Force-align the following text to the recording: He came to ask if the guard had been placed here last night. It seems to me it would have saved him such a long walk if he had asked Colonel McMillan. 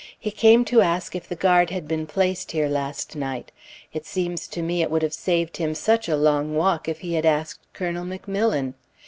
He 0.19 0.31
came 0.31 0.65
to 0.65 0.81
ask 0.81 1.15
if 1.15 1.29
the 1.29 1.35
guard 1.35 1.69
had 1.69 1.87
been 1.87 2.07
placed 2.07 2.53
here 2.53 2.67
last 2.67 3.15
night. 3.15 3.51
It 3.93 4.03
seems 4.03 4.47
to 4.47 4.63
me 4.63 4.81
it 4.81 4.89
would 4.89 5.03
have 5.03 5.13
saved 5.13 5.57
him 5.57 5.75
such 5.75 6.09
a 6.09 6.17
long 6.17 6.55
walk 6.55 6.89
if 6.89 7.01
he 7.01 7.13
had 7.13 7.25
asked 7.27 7.59
Colonel 7.73 8.05
McMillan. 8.05 8.73